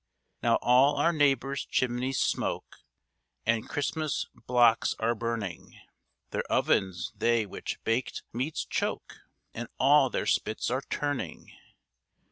[0.41, 2.77] Now all our neighbours' chimneys smoke,
[3.45, 5.79] And Christmas blocks are burning;
[6.31, 9.19] Their ovens they with bak't meats choke,
[9.53, 11.51] And all their spits are turning.